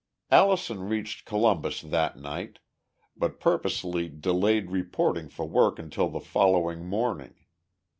Allison 0.31 0.79
reached 0.89 1.25
Columbus 1.25 1.79
that 1.81 2.17
night, 2.17 2.57
but 3.15 3.39
purposely 3.39 4.09
delayed 4.09 4.71
reporting 4.71 5.29
for 5.29 5.45
work 5.47 5.77
until 5.77 6.09
the 6.09 6.19
following 6.19 6.83
morning. 6.87 7.35